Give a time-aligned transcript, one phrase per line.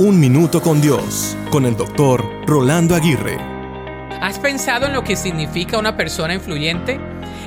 [0.00, 3.36] Un Minuto con Dios, con el doctor Rolando Aguirre.
[4.22, 6.98] ¿Has pensado en lo que significa una persona influyente?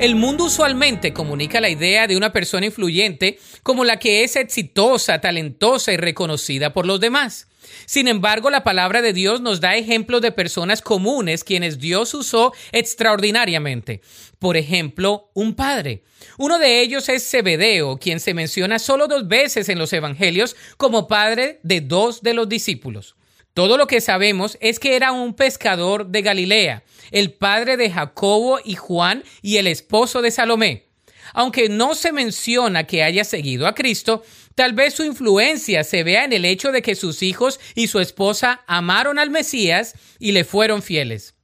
[0.00, 5.20] El mundo usualmente comunica la idea de una persona influyente como la que es exitosa,
[5.20, 7.48] talentosa y reconocida por los demás.
[7.84, 12.54] Sin embargo, la palabra de Dios nos da ejemplos de personas comunes quienes Dios usó
[12.72, 14.00] extraordinariamente.
[14.38, 16.02] Por ejemplo, un padre.
[16.38, 21.08] Uno de ellos es Zebedeo, quien se menciona solo dos veces en los Evangelios como
[21.08, 23.16] padre de dos de los discípulos.
[23.54, 28.60] Todo lo que sabemos es que era un pescador de Galilea, el padre de Jacobo
[28.64, 30.86] y Juan y el esposo de Salomé.
[31.32, 34.22] Aunque no se menciona que haya seguido a Cristo,
[34.54, 38.00] tal vez su influencia se vea en el hecho de que sus hijos y su
[38.00, 41.34] esposa amaron al Mesías y le fueron fieles.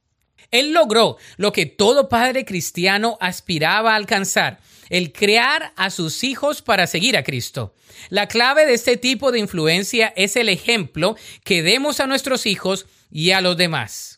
[0.51, 6.61] Él logró lo que todo padre cristiano aspiraba a alcanzar, el crear a sus hijos
[6.61, 7.73] para seguir a Cristo.
[8.09, 12.85] La clave de este tipo de influencia es el ejemplo que demos a nuestros hijos
[13.11, 14.17] y a los demás.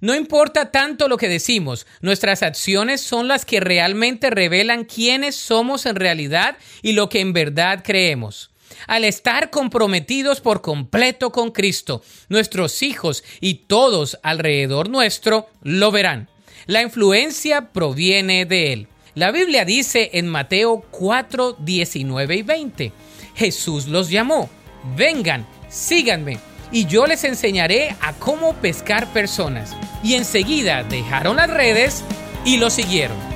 [0.00, 5.86] No importa tanto lo que decimos, nuestras acciones son las que realmente revelan quiénes somos
[5.86, 8.50] en realidad y lo que en verdad creemos.
[8.86, 16.28] Al estar comprometidos por completo con Cristo, nuestros hijos y todos alrededor nuestro lo verán.
[16.66, 18.88] La influencia proviene de Él.
[19.14, 22.92] La Biblia dice en Mateo 4, 19 y 20,
[23.34, 24.50] Jesús los llamó,
[24.96, 26.38] vengan, síganme
[26.70, 29.76] y yo les enseñaré a cómo pescar personas.
[30.02, 32.04] Y enseguida dejaron las redes
[32.44, 33.35] y lo siguieron.